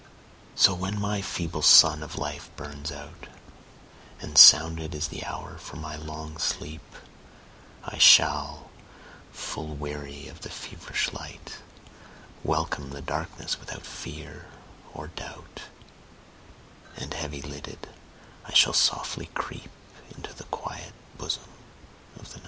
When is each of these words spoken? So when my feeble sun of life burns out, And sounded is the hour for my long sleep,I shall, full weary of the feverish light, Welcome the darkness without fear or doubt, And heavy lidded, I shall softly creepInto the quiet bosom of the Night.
So 0.55 0.73
when 0.73 0.99
my 0.99 1.21
feeble 1.21 1.61
sun 1.61 2.01
of 2.01 2.17
life 2.17 2.49
burns 2.55 2.91
out, 2.91 3.27
And 4.19 4.35
sounded 4.35 4.95
is 4.95 5.09
the 5.09 5.23
hour 5.23 5.59
for 5.59 5.75
my 5.75 5.95
long 5.95 6.39
sleep,I 6.39 7.99
shall, 7.99 8.71
full 9.31 9.75
weary 9.75 10.27
of 10.27 10.41
the 10.41 10.49
feverish 10.49 11.13
light, 11.13 11.57
Welcome 12.43 12.89
the 12.89 13.03
darkness 13.03 13.59
without 13.59 13.85
fear 13.85 14.47
or 14.91 15.09
doubt, 15.09 15.65
And 16.97 17.13
heavy 17.13 17.43
lidded, 17.43 17.87
I 18.45 18.55
shall 18.55 18.73
softly 18.73 19.29
creepInto 19.35 20.33
the 20.35 20.45
quiet 20.49 20.93
bosom 21.19 21.43
of 22.17 22.29
the 22.29 22.39
Night. 22.39 22.39